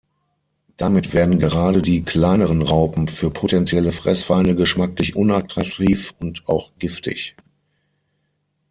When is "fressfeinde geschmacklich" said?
3.91-5.15